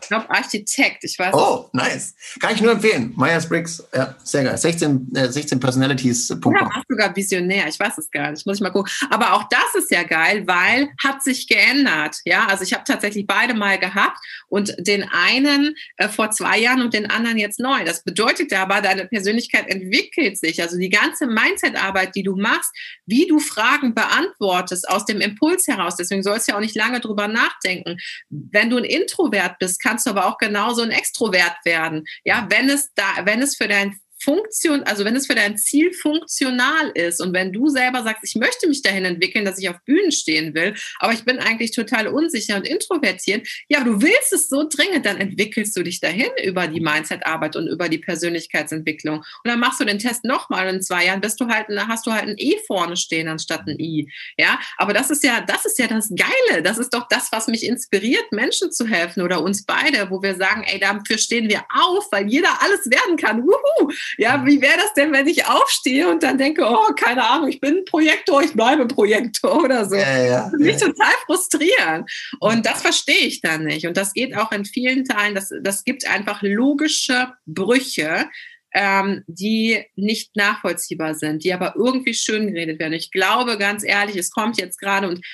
[0.07, 1.03] Ich glaube Architekt.
[1.03, 1.35] Ich weiß.
[1.35, 2.14] Oh, nice.
[2.38, 3.12] Kann ich nur empfehlen.
[3.16, 4.57] Myers-Briggs, ja, sehr geil.
[4.57, 6.31] 16, äh, 16 Personalities.
[6.31, 7.66] Oder war sogar visionär.
[7.66, 8.47] Ich weiß es gar nicht.
[8.47, 8.92] Muss ich mal gucken.
[9.11, 12.19] Aber auch das ist ja geil, weil hat sich geändert.
[12.25, 16.83] Ja, also ich habe tatsächlich beide mal gehabt und den einen äh, vor zwei Jahren
[16.83, 17.85] und den anderen jetzt neu.
[17.85, 20.62] Das bedeutet aber, deine Persönlichkeit entwickelt sich.
[20.62, 22.71] Also die ganze Mindset-Arbeit, die du machst,
[23.07, 25.97] wie du Fragen beantwortest aus dem Impuls heraus.
[25.97, 27.97] Deswegen sollst du ja auch nicht lange drüber nachdenken.
[28.31, 32.04] Wenn du ein Introvert bist, kannst du aber auch genauso ein Extrovert werden.
[32.24, 35.93] Ja, wenn es da, wenn es für dein Funktion, also wenn es für dein Ziel
[35.93, 39.81] funktional ist und wenn du selber sagst, ich möchte mich dahin entwickeln, dass ich auf
[39.85, 44.49] Bühnen stehen will, aber ich bin eigentlich total unsicher und introvertiert, ja, du willst es
[44.49, 49.19] so dringend, dann entwickelst du dich dahin über die Mindset-Arbeit und über die Persönlichkeitsentwicklung.
[49.19, 52.12] Und dann machst du den Test nochmal in zwei Jahren bist du halt, hast du
[52.12, 54.11] halt ein E vorne stehen anstatt ein I.
[54.37, 56.62] Ja, aber das ist ja, das ist ja das Geile.
[56.62, 60.35] Das ist doch das, was mich inspiriert, Menschen zu helfen oder uns beide, wo wir
[60.35, 63.45] sagen, ey, dafür stehen wir auf, weil jeder alles werden kann.
[63.45, 63.93] Wuhu!
[64.18, 67.61] Ja, wie wäre das denn, wenn ich aufstehe und dann denke, oh, keine Ahnung, ich
[67.61, 69.96] bin Projektor, ich bleibe Projektor oder so.
[69.96, 70.88] Ja, ja, das mich ja.
[70.88, 72.07] total frustrieren.
[72.40, 73.87] Und das verstehe ich dann nicht.
[73.87, 78.29] Und das geht auch in vielen Teilen, das, das gibt einfach logische Brüche,
[78.74, 82.92] ähm, die nicht nachvollziehbar sind, die aber irgendwie schön geredet werden.
[82.92, 85.24] Ich glaube ganz ehrlich, es kommt jetzt gerade und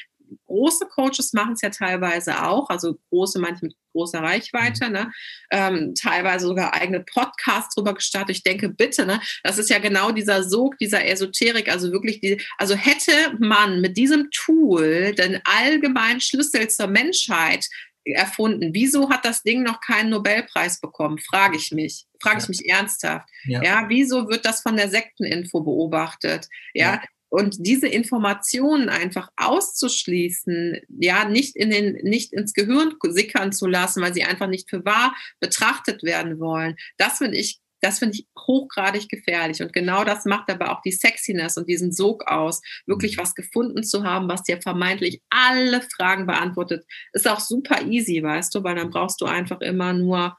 [0.47, 4.93] große Coaches machen es ja teilweise auch, also große, manche mit großer Reichweite, mhm.
[4.93, 5.13] ne?
[5.51, 8.37] Ähm, teilweise sogar eigene Podcasts drüber gestartet.
[8.37, 9.21] Ich denke, bitte, ne?
[9.43, 13.97] das ist ja genau dieser Sog, dieser Esoterik, also wirklich die, also hätte man mit
[13.97, 17.67] diesem Tool den allgemeinen Schlüssel zur Menschheit
[18.05, 18.71] erfunden.
[18.73, 21.19] Wieso hat das Ding noch keinen Nobelpreis bekommen?
[21.19, 22.05] Frage ich mich.
[22.21, 23.29] Frage ich mich ernsthaft.
[23.45, 23.63] Ja.
[23.63, 23.85] ja.
[23.89, 26.49] wieso wird das von der Sekteninfo beobachtet?
[26.75, 27.03] Ja, ja.
[27.33, 34.03] Und diese Informationen einfach auszuschließen, ja, nicht in den, nicht ins Gehirn sickern zu lassen,
[34.03, 38.27] weil sie einfach nicht für wahr betrachtet werden wollen, das finde ich das finde ich
[38.39, 39.61] hochgradig gefährlich.
[39.61, 43.23] Und genau das macht aber auch die Sexiness und diesen Sog aus, wirklich mhm.
[43.23, 46.85] was gefunden zu haben, was dir vermeintlich alle Fragen beantwortet.
[47.13, 50.37] Ist auch super easy, weißt du, weil dann brauchst du einfach immer nur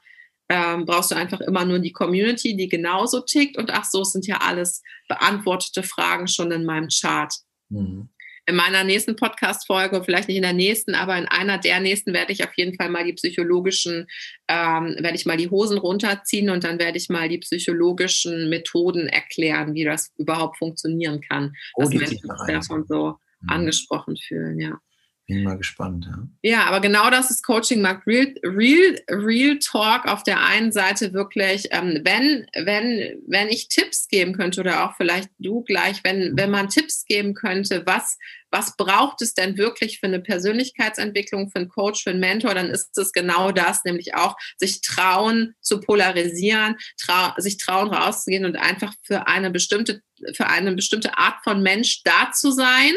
[0.48, 3.56] ähm, brauchst du einfach immer nur die Community, die genauso tickt.
[3.56, 7.32] Und ach so, es sind ja alles beantwortete Fragen schon in meinem Chart.
[7.70, 8.08] Mhm.
[8.46, 12.32] In meiner nächsten Podcast-Folge, vielleicht nicht in der nächsten, aber in einer der nächsten werde
[12.32, 14.06] ich auf jeden Fall mal die psychologischen,
[14.48, 19.08] ähm, werde ich mal die Hosen runterziehen und dann werde ich mal die psychologischen Methoden
[19.08, 23.48] erklären, wie das überhaupt funktionieren kann, oh, dass Menschen sich davon so mhm.
[23.48, 24.78] angesprochen fühlen, ja.
[25.26, 26.06] Bin mal gespannt.
[26.42, 26.50] Ja.
[26.50, 28.06] ja, aber genau das ist Coaching Markt.
[28.06, 34.06] Real, real, real Talk auf der einen Seite wirklich, ähm, wenn, wenn, wenn ich Tipps
[34.08, 38.18] geben könnte oder auch vielleicht du gleich, wenn, wenn man Tipps geben könnte, was,
[38.50, 42.68] was braucht es denn wirklich für eine Persönlichkeitsentwicklung, für einen Coach, für einen Mentor, dann
[42.68, 48.56] ist es genau das, nämlich auch sich trauen zu polarisieren, trau sich trauen rauszugehen und
[48.56, 50.02] einfach für eine bestimmte,
[50.34, 52.92] für eine bestimmte Art von Mensch da zu sein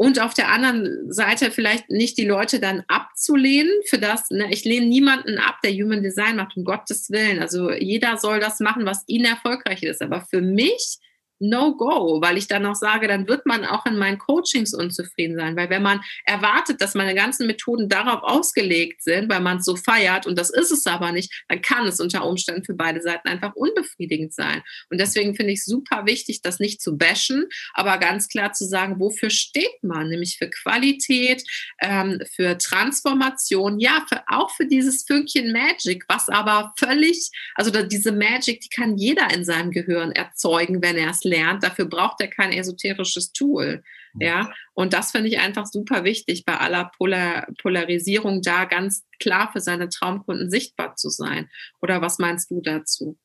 [0.00, 4.64] und auf der anderen Seite vielleicht nicht die Leute dann abzulehnen für das, ne, ich
[4.64, 7.38] lehne niemanden ab, der Human Design macht, um Gottes Willen.
[7.38, 10.00] Also jeder soll das machen, was ihnen erfolgreich ist.
[10.00, 10.96] Aber für mich
[11.40, 15.56] No-Go, weil ich dann auch sage, dann wird man auch in meinen Coachings unzufrieden sein,
[15.56, 19.74] weil wenn man erwartet, dass meine ganzen Methoden darauf ausgelegt sind, weil man es so
[19.74, 23.28] feiert und das ist es aber nicht, dann kann es unter Umständen für beide Seiten
[23.28, 24.62] einfach unbefriedigend sein.
[24.90, 29.00] Und deswegen finde ich super wichtig, das nicht zu bashen, aber ganz klar zu sagen,
[29.00, 31.42] wofür steht man, nämlich für Qualität,
[31.80, 38.12] ähm, für Transformation, ja, für, auch für dieses Fünkchen Magic, was aber völlig, also diese
[38.12, 41.62] Magic, die kann jeder in seinem Gehirn erzeugen, wenn er es lernt.
[41.62, 43.82] Dafür braucht er kein esoterisches Tool.
[44.18, 49.50] Ja, und das finde ich einfach super wichtig, bei aller Polar Polarisierung da ganz klar
[49.52, 51.48] für seine Traumkunden sichtbar zu sein.
[51.80, 53.16] Oder was meinst du dazu?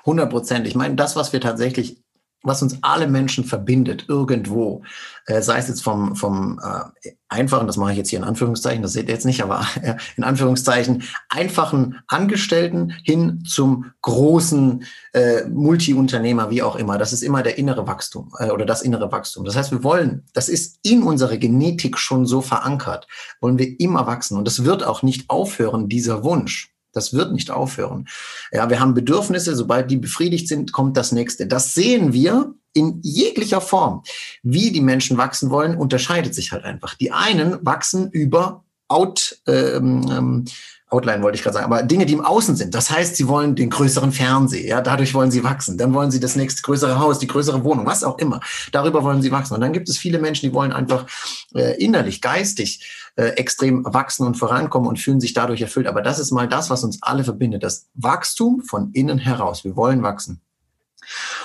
[0.00, 0.66] 100 Prozent.
[0.66, 2.02] Ich meine, das, was wir tatsächlich
[2.42, 4.82] was uns alle Menschen verbindet, irgendwo,
[5.26, 8.82] äh, sei es jetzt vom, vom äh, einfachen, das mache ich jetzt hier in Anführungszeichen,
[8.82, 15.44] das seht ihr jetzt nicht, aber äh, in Anführungszeichen, einfachen Angestellten hin zum großen äh,
[15.48, 16.98] Multiunternehmer, wie auch immer.
[16.98, 19.44] Das ist immer der innere Wachstum äh, oder das innere Wachstum.
[19.44, 23.06] Das heißt, wir wollen, das ist in unserer Genetik schon so verankert,
[23.40, 24.36] wollen wir immer wachsen.
[24.36, 26.71] Und es wird auch nicht aufhören, dieser Wunsch.
[26.92, 28.06] Das wird nicht aufhören.
[28.52, 31.46] Ja, wir haben Bedürfnisse, sobald die befriedigt sind, kommt das nächste.
[31.46, 34.02] Das sehen wir in jeglicher Form.
[34.42, 36.94] Wie die Menschen wachsen wollen, unterscheidet sich halt einfach.
[36.94, 40.44] Die einen wachsen über Out, ähm, ähm
[40.92, 42.74] Outline wollte ich gerade sagen, aber Dinge, die im Außen sind.
[42.74, 45.78] Das heißt, sie wollen den größeren Fernseher, ja, dadurch wollen sie wachsen.
[45.78, 48.40] Dann wollen sie das nächste größere Haus, die größere Wohnung, was auch immer.
[48.72, 49.54] Darüber wollen sie wachsen.
[49.54, 51.06] Und dann gibt es viele Menschen, die wollen einfach
[51.54, 55.86] äh, innerlich, geistig äh, extrem wachsen und vorankommen und fühlen sich dadurch erfüllt.
[55.86, 57.62] Aber das ist mal das, was uns alle verbindet.
[57.62, 59.64] Das Wachstum von innen heraus.
[59.64, 60.42] Wir wollen wachsen.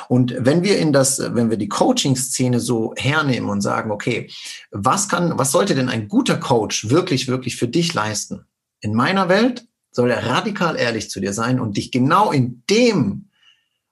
[0.08, 4.30] Und wenn wir in das, wenn wir die Coaching-Szene so hernehmen und sagen, okay,
[4.72, 8.46] was kann, was sollte denn ein guter Coach wirklich, wirklich für dich leisten?
[8.82, 13.30] In meiner Welt soll er radikal ehrlich zu dir sein und dich genau in dem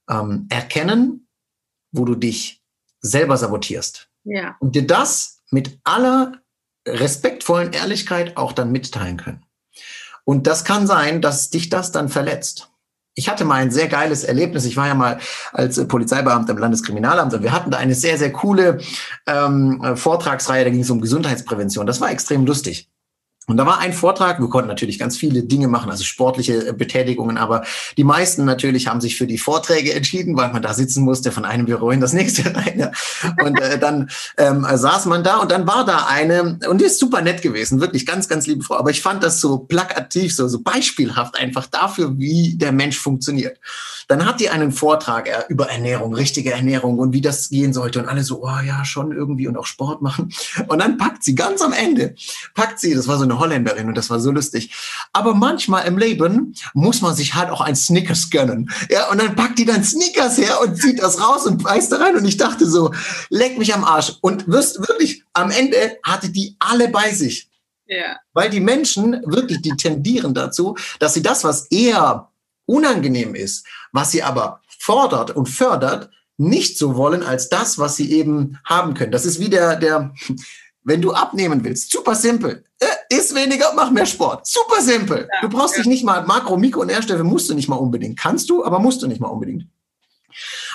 [0.09, 1.27] ähm, erkennen,
[1.91, 2.63] wo du dich
[2.99, 4.09] selber sabotierst.
[4.23, 4.55] Ja.
[4.59, 6.41] Und dir das mit aller
[6.87, 9.45] respektvollen Ehrlichkeit auch dann mitteilen können.
[10.23, 12.69] Und das kann sein, dass dich das dann verletzt.
[13.13, 14.65] Ich hatte mal ein sehr geiles Erlebnis.
[14.65, 15.19] Ich war ja mal
[15.53, 18.79] als Polizeibeamter im Landeskriminalamt und wir hatten da eine sehr, sehr coole
[19.25, 21.87] ähm, Vortragsreihe, da ging es um Gesundheitsprävention.
[21.87, 22.91] Das war extrem lustig.
[23.47, 26.73] Und da war ein Vortrag, wir konnten natürlich ganz viele Dinge machen, also sportliche äh,
[26.73, 27.63] Betätigungen, aber
[27.95, 31.45] die meisten natürlich haben sich für die Vorträge entschieden, weil man da sitzen musste, von
[31.45, 32.79] einem Büro in das nächste rein.
[32.79, 32.91] Ja.
[33.43, 36.99] Und äh, dann ähm, saß man da und dann war da eine, und die ist
[36.99, 40.47] super nett gewesen, wirklich ganz, ganz liebe Frau, aber ich fand das so plakativ, so,
[40.47, 43.59] so beispielhaft einfach dafür, wie der Mensch funktioniert.
[44.07, 47.99] Dann hat die einen Vortrag äh, über Ernährung, richtige Ernährung und wie das gehen sollte
[47.99, 50.33] und alle so, oh ja, schon irgendwie und auch Sport machen.
[50.67, 52.15] Und dann packt sie ganz am Ende,
[52.53, 54.73] packt sie, das war so eine Holländerin und das war so lustig.
[55.13, 58.69] Aber manchmal im Leben muss man sich halt auch ein Snickers gönnen.
[58.89, 61.97] Ja, und dann packt die dann Snickers her und zieht das raus und beißt da
[61.97, 62.93] rein und ich dachte so,
[63.29, 64.13] leck mich am Arsch.
[64.21, 67.49] Und wirst wirklich, am Ende hatte die alle bei sich.
[67.87, 68.17] Ja.
[68.33, 72.29] Weil die Menschen wirklich, die tendieren dazu, dass sie das, was eher
[72.65, 78.11] unangenehm ist, was sie aber fordert und fördert, nicht so wollen als das, was sie
[78.11, 79.11] eben haben können.
[79.11, 80.13] Das ist wie der, der,
[80.85, 82.63] wenn du abnehmen willst, super simpel.
[82.79, 84.47] Äh, iss weniger, mach mehr Sport.
[84.47, 85.27] Super simpel.
[85.33, 85.81] Ja, du brauchst ja.
[85.81, 88.17] dich nicht mal, Makro, Mikro, Nährstoffe musst du nicht mal unbedingt.
[88.17, 89.67] Kannst du, aber musst du nicht mal unbedingt.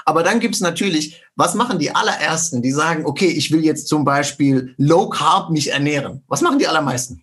[0.04, 4.04] Aber dann gibt's natürlich, was machen die allerersten, die sagen, okay, ich will jetzt zum
[4.04, 6.24] Beispiel Low Carb mich ernähren.
[6.26, 7.22] Was machen die allermeisten?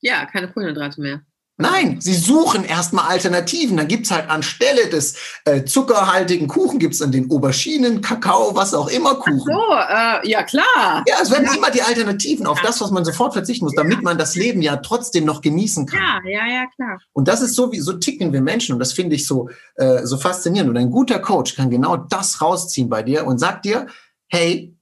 [0.00, 1.22] Ja, keine Kohlenhydrate mehr.
[1.56, 3.76] Nein, sie suchen erstmal Alternativen.
[3.76, 8.88] Dann gibt's halt anstelle des äh, zuckerhaltigen Kuchen gibt's dann den Auberginen, Kakao, was auch
[8.88, 9.40] immer Kuchen.
[9.40, 11.04] Ach so, äh, ja klar.
[11.06, 11.54] Ja, es werden ja.
[11.54, 12.64] immer die Alternativen auf ja.
[12.66, 16.00] das, was man sofort verzichten muss, damit man das Leben ja trotzdem noch genießen kann.
[16.24, 16.98] Ja, ja, ja, klar.
[17.12, 20.04] Und das ist so, wie so ticken wir Menschen und das finde ich so, äh,
[20.04, 20.70] so faszinierend.
[20.70, 23.86] Und ein guter Coach kann genau das rausziehen bei dir und sagt dir,
[24.26, 24.76] hey,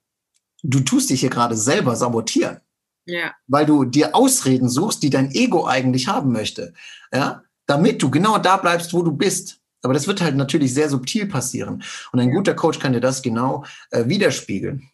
[0.62, 2.60] du tust dich hier gerade selber sabotieren.
[3.06, 3.32] Ja.
[3.46, 6.74] Weil du dir Ausreden suchst, die dein Ego eigentlich haben möchte.
[7.12, 7.42] Ja.
[7.66, 9.60] Damit du genau da bleibst, wo du bist.
[9.82, 11.82] Aber das wird halt natürlich sehr subtil passieren.
[12.12, 14.88] Und ein guter Coach kann dir das genau äh, widerspiegeln.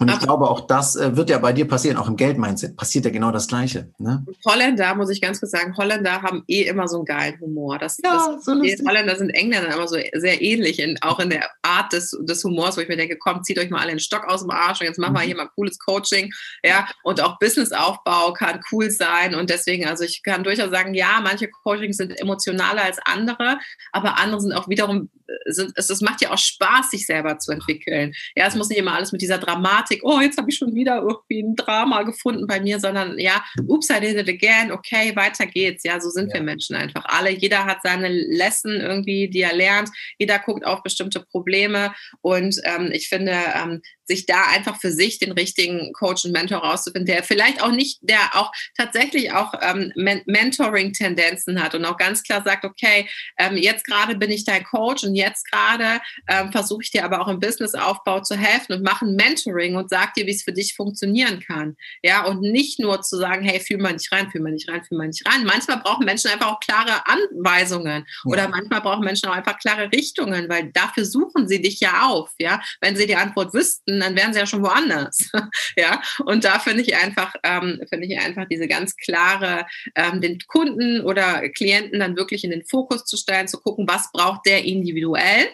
[0.00, 3.04] Und ich glaube, auch das äh, wird ja bei dir passieren, auch im Geldmindset passiert
[3.04, 3.92] ja genau das Gleiche.
[3.98, 4.24] Ne?
[4.46, 7.78] Holländer, muss ich ganz kurz sagen, Holländer haben eh immer so einen geilen Humor.
[7.78, 8.52] Das, ja, das, so.
[8.52, 12.76] Holländer sind Engländern immer so sehr ähnlich, in, auch in der Art des, des Humors,
[12.76, 14.86] wo ich mir denke, komm, zieht euch mal alle den Stock aus dem Arsch und
[14.86, 15.26] jetzt machen wir mhm.
[15.26, 16.30] hier mal cooles Coaching.
[16.62, 19.34] Ja, und auch Businessaufbau kann cool sein.
[19.34, 23.58] Und deswegen, also ich kann durchaus sagen, ja, manche Coachings sind emotionaler als andere,
[23.92, 27.38] aber andere sind auch wiederum, äh, sind, es, es macht ja auch Spaß, sich selber
[27.38, 28.12] zu entwickeln.
[28.36, 30.74] Ja, es muss nicht immer alles mit dieser Dramatik Dramatik, oh, jetzt habe ich schon
[30.74, 35.14] wieder irgendwie ein Drama gefunden bei mir, sondern ja, oops, I did it again, okay,
[35.16, 35.84] weiter geht's.
[35.84, 36.34] Ja, so sind ja.
[36.34, 37.30] wir Menschen einfach alle.
[37.30, 39.90] Jeder hat seine Lesson irgendwie, die er lernt.
[40.18, 45.18] Jeder guckt auf bestimmte Probleme und ähm, ich finde, ähm, sich da einfach für sich
[45.18, 49.92] den richtigen Coach und Mentor rauszufinden, der vielleicht auch nicht, der auch tatsächlich auch ähm,
[49.94, 54.64] Men Mentoring-Tendenzen hat und auch ganz klar sagt, okay, ähm, jetzt gerade bin ich dein
[54.64, 58.82] Coach und jetzt gerade ähm, versuche ich dir aber auch im Businessaufbau zu helfen und
[58.82, 61.76] mache ein Mentoring und sag dir, wie es für dich funktionieren kann.
[62.02, 64.82] Ja, und nicht nur zu sagen, hey, fühl mal nicht rein, fühl mal nicht rein,
[64.84, 65.44] fühl mal nicht rein.
[65.44, 68.30] Manchmal brauchen Menschen einfach auch klare Anweisungen ja.
[68.30, 72.30] oder manchmal brauchen Menschen auch einfach klare Richtungen, weil dafür suchen sie dich ja auf.
[72.38, 75.30] Ja, wenn sie die Antwort wüssten, dann wären sie ja schon woanders.
[75.76, 80.38] ja, und da finde ich einfach, ähm, finde ich einfach diese ganz klare, ähm, den
[80.46, 84.64] Kunden oder Klienten dann wirklich in den Fokus zu stellen, zu gucken, was braucht der
[84.64, 85.48] individuell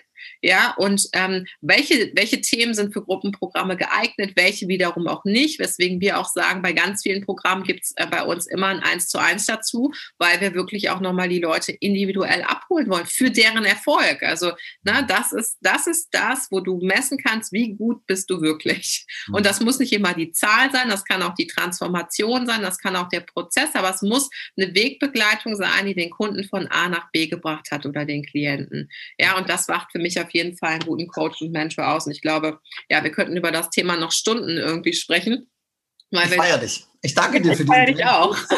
[0.44, 6.02] Ja, und ähm, welche, welche Themen sind für Gruppenprogramme geeignet, welche wiederum auch nicht, weswegen
[6.02, 9.08] wir auch sagen, bei ganz vielen Programmen gibt es äh, bei uns immer ein Eins
[9.08, 13.64] zu eins dazu, weil wir wirklich auch nochmal die Leute individuell abholen wollen für deren
[13.64, 14.22] Erfolg.
[14.22, 14.52] Also,
[14.82, 19.06] na, das ist, das ist das, wo du messen kannst, wie gut bist du wirklich.
[19.28, 19.44] Und mhm.
[19.44, 22.96] das muss nicht immer die Zahl sein, das kann auch die Transformation sein, das kann
[22.96, 24.28] auch der Prozess, aber es muss
[24.58, 28.90] eine Wegbegleitung sein, die den Kunden von A nach B gebracht hat oder den Klienten.
[29.18, 32.06] Ja, und das macht für mich auf jeden Fall einen guten Coach und Mentor aus.
[32.06, 32.58] Und ich glaube,
[32.90, 35.48] ja, wir könnten über das Thema noch Stunden irgendwie sprechen.
[36.14, 36.86] Weil ich feiere dich.
[37.02, 37.72] Ich danke dir für die.
[37.90, 38.34] Ich dich auch.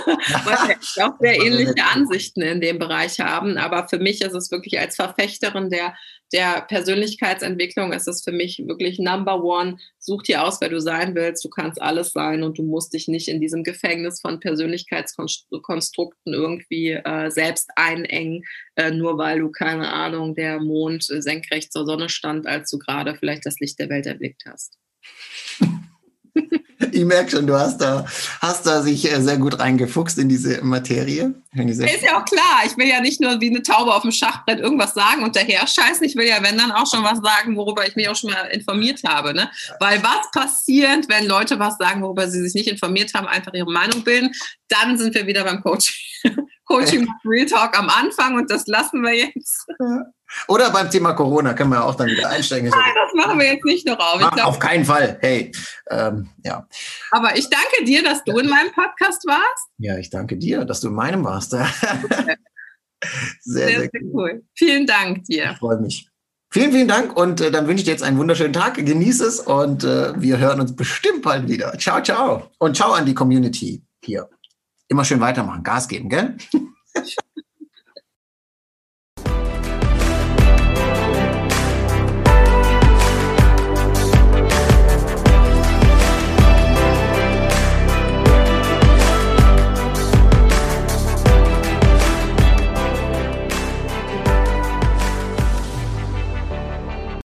[0.44, 3.56] Weil wir auch sehr ähnliche Ansichten in dem Bereich haben.
[3.58, 5.96] Aber für mich ist es wirklich als Verfechterin der,
[6.32, 9.78] der Persönlichkeitsentwicklung, ist es für mich wirklich Number One.
[9.98, 11.44] Such dir aus, wer du sein willst.
[11.44, 16.92] Du kannst alles sein und du musst dich nicht in diesem Gefängnis von Persönlichkeitskonstrukten irgendwie
[16.92, 18.44] äh, selbst einengen,
[18.76, 22.78] äh, nur weil du, keine Ahnung, der Mond äh, senkrecht zur Sonne stand, als du
[22.78, 24.78] gerade vielleicht das Licht der Welt erblickt hast.
[26.92, 28.04] Ich merke schon, du hast da,
[28.40, 31.34] hast da sich äh, sehr gut reingefuchst in diese Materie.
[31.94, 32.62] Ist ja auch klar.
[32.66, 35.66] Ich will ja nicht nur wie eine Taube auf dem Schachbrett irgendwas sagen und daher
[35.66, 36.04] scheißen.
[36.04, 38.44] Ich will ja, wenn dann auch schon was sagen, worüber ich mich auch schon mal
[38.46, 39.32] informiert habe.
[39.32, 39.50] Ne?
[39.80, 43.72] Weil was passiert, wenn Leute was sagen, worüber sie sich nicht informiert haben, einfach ihre
[43.72, 44.32] Meinung bilden,
[44.68, 45.94] dann sind wir wieder beim Coaching.
[46.66, 49.66] Coaching Real Talk am Anfang und das lassen wir jetzt.
[50.48, 52.68] Oder beim Thema Corona können wir auch dann wieder einsteigen.
[52.68, 54.18] Nein, das machen wir jetzt nicht noch auf.
[54.18, 55.18] Glaub, auf keinen Fall.
[55.20, 55.52] Hey,
[55.90, 56.66] ähm, ja.
[57.10, 59.68] Aber ich danke dir, dass du in meinem Podcast warst.
[59.78, 61.50] Ja, ich danke dir, dass du in meinem warst.
[61.50, 61.66] sehr,
[63.40, 64.42] sehr, sehr, sehr cool.
[64.54, 65.52] Vielen Dank dir.
[65.52, 66.08] Ich freue mich.
[66.50, 68.74] Vielen, vielen Dank und äh, dann wünsche ich dir jetzt einen wunderschönen Tag.
[68.74, 71.76] Genieß es und äh, wir hören uns bestimmt bald wieder.
[71.78, 72.50] Ciao, ciao.
[72.58, 74.28] Und ciao an die Community hier.
[74.88, 76.36] Immer schön weitermachen, Gas geben, gell?